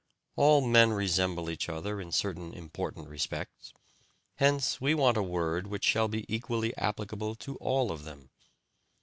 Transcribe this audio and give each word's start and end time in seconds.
All 0.35 0.61
men 0.65 0.93
resemble 0.93 1.47
each 1.47 1.69
other 1.69 2.01
in 2.01 2.11
certain 2.11 2.55
important 2.55 3.07
respects; 3.07 3.71
hence 4.37 4.81
we 4.81 4.95
want 4.95 5.15
a 5.15 5.21
word 5.21 5.67
which 5.67 5.83
shall 5.85 6.07
be 6.07 6.25
equally 6.27 6.75
applicable 6.75 7.35
to 7.35 7.55
all 7.57 7.91
of 7.91 8.03
them. 8.03 8.31